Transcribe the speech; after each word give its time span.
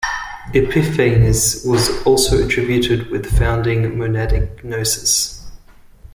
Epiphanes 0.55 1.63
was 1.63 2.01
also 2.07 2.43
attributed 2.43 3.11
with 3.11 3.37
founding 3.37 3.81
Monadic 3.99 4.63
Gnosis. 4.63 5.45